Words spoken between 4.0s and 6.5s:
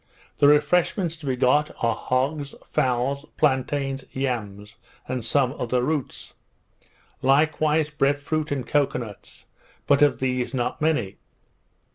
yams, and some other roots;